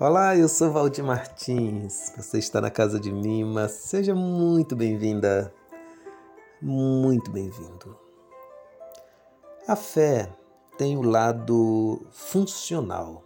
[0.00, 2.12] Olá, eu sou Valdir Martins.
[2.16, 3.66] Você está na casa de Mima.
[3.66, 5.52] Seja muito bem-vinda,
[6.62, 7.98] muito bem-vindo.
[9.66, 10.32] A fé
[10.78, 13.24] tem o lado funcional.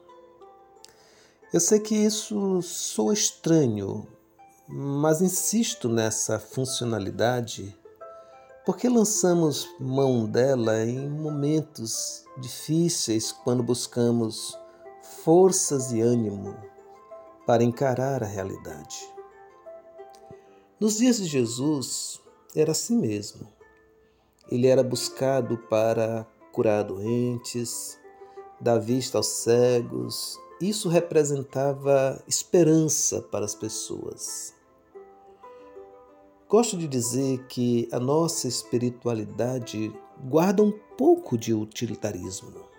[1.52, 4.08] Eu sei que isso soa estranho,
[4.66, 7.76] mas insisto nessa funcionalidade
[8.64, 14.56] porque lançamos mão dela em momentos difíceis quando buscamos
[15.24, 16.56] forças e ânimo
[17.46, 19.08] para encarar a realidade.
[20.80, 22.20] Nos dias de Jesus
[22.56, 23.48] era assim mesmo.
[24.50, 27.98] Ele era buscado para curar doentes,
[28.60, 30.38] dar vista aos cegos.
[30.60, 34.54] Isso representava esperança para as pessoas.
[36.48, 39.90] Gosto de dizer que a nossa espiritualidade
[40.22, 42.71] guarda um pouco de utilitarismo.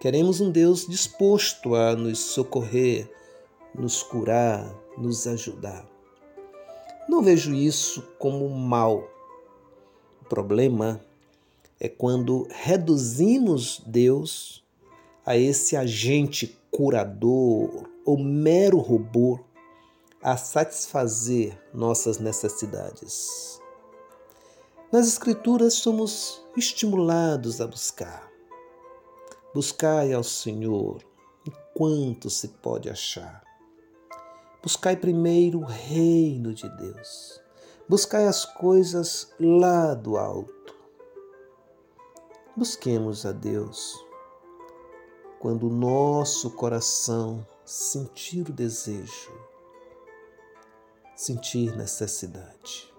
[0.00, 3.06] Queremos um Deus disposto a nos socorrer,
[3.74, 5.86] nos curar, nos ajudar.
[7.06, 9.06] Não vejo isso como mal.
[10.22, 11.04] O problema
[11.78, 14.64] é quando reduzimos Deus
[15.26, 19.38] a esse agente curador ou mero robô
[20.22, 23.60] a satisfazer nossas necessidades.
[24.90, 28.29] Nas Escrituras somos estimulados a buscar
[29.52, 31.02] Buscai ao Senhor
[31.44, 33.42] enquanto se pode achar.
[34.62, 37.40] Buscai primeiro o reino de Deus.
[37.88, 40.74] Buscai as coisas lá do alto.
[42.56, 43.98] Busquemos a Deus
[45.40, 49.32] quando o nosso coração sentir o desejo,
[51.16, 52.89] sentir necessidade.